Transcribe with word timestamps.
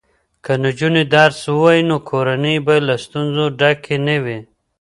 که 0.43 0.53
نجونې 0.63 1.03
درس 1.13 1.39
ووایي 1.51 1.83
نو 1.89 1.97
کورنۍ 2.09 2.57
به 2.65 2.75
له 2.87 2.95
ستونزو 3.05 3.45
ډکه 3.59 3.95
نه 4.07 4.17
وي. 4.23 4.39